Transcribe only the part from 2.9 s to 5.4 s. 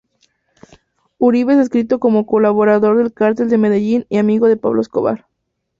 del Cartel de Medellín y amigo de Pablo Escobar.